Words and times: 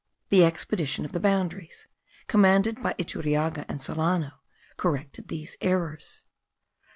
The 0.29 0.43
expedition 0.43 1.05
of 1.05 1.11
the 1.11 1.19
boundaries, 1.19 1.85
commanded 2.25 2.81
by 2.81 2.93
Iturriaga 2.97 3.65
and 3.69 3.79
Solano, 3.79 4.31
corrected 4.75 5.27
these 5.27 5.55
errors. 5.61 6.23